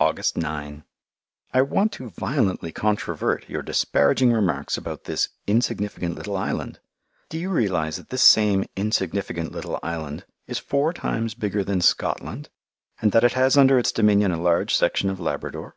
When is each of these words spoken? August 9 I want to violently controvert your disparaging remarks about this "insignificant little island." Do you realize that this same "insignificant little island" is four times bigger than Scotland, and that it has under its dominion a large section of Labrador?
August 0.00 0.34
9 0.38 0.82
I 1.52 1.60
want 1.60 1.92
to 1.92 2.08
violently 2.08 2.72
controvert 2.72 3.46
your 3.50 3.60
disparaging 3.60 4.32
remarks 4.32 4.78
about 4.78 5.04
this 5.04 5.28
"insignificant 5.46 6.14
little 6.14 6.38
island." 6.38 6.80
Do 7.28 7.38
you 7.38 7.50
realize 7.50 7.96
that 7.98 8.08
this 8.08 8.22
same 8.22 8.64
"insignificant 8.76 9.52
little 9.52 9.78
island" 9.82 10.24
is 10.46 10.58
four 10.58 10.94
times 10.94 11.34
bigger 11.34 11.62
than 11.62 11.82
Scotland, 11.82 12.48
and 13.02 13.12
that 13.12 13.24
it 13.24 13.34
has 13.34 13.58
under 13.58 13.78
its 13.78 13.92
dominion 13.92 14.32
a 14.32 14.40
large 14.40 14.74
section 14.74 15.10
of 15.10 15.20
Labrador? 15.20 15.76